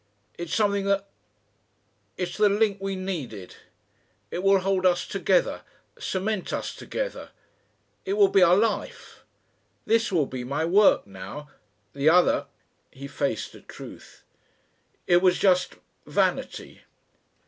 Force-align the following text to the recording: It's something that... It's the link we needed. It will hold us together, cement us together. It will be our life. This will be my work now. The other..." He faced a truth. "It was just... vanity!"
It's 0.35 0.55
something 0.55 0.85
that... 0.85 1.07
It's 2.17 2.35
the 2.35 2.49
link 2.49 2.79
we 2.81 2.95
needed. 2.95 3.57
It 4.31 4.41
will 4.41 4.61
hold 4.61 4.83
us 4.83 5.05
together, 5.05 5.61
cement 5.99 6.51
us 6.51 6.73
together. 6.73 7.29
It 8.03 8.13
will 8.13 8.27
be 8.29 8.41
our 8.41 8.55
life. 8.55 9.23
This 9.85 10.11
will 10.11 10.25
be 10.25 10.43
my 10.43 10.65
work 10.65 11.05
now. 11.05 11.49
The 11.93 12.09
other..." 12.09 12.47
He 12.91 13.07
faced 13.07 13.53
a 13.53 13.61
truth. 13.61 14.23
"It 15.05 15.17
was 15.21 15.37
just... 15.37 15.75
vanity!" 16.07 16.81